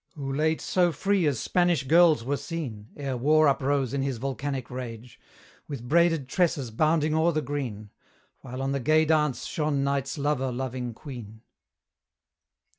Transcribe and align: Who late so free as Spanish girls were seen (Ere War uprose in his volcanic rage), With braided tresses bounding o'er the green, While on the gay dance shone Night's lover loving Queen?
Who 0.15 0.33
late 0.33 0.61
so 0.61 0.91
free 0.91 1.27
as 1.27 1.39
Spanish 1.39 1.83
girls 1.83 2.23
were 2.23 2.35
seen 2.35 2.87
(Ere 2.97 3.15
War 3.15 3.47
uprose 3.47 3.93
in 3.93 4.01
his 4.01 4.17
volcanic 4.17 4.71
rage), 4.71 5.19
With 5.67 5.87
braided 5.87 6.27
tresses 6.27 6.71
bounding 6.71 7.13
o'er 7.13 7.33
the 7.33 7.43
green, 7.43 7.91
While 8.39 8.63
on 8.63 8.71
the 8.71 8.79
gay 8.79 9.05
dance 9.05 9.45
shone 9.45 9.83
Night's 9.83 10.17
lover 10.17 10.51
loving 10.51 10.95
Queen? 10.95 11.41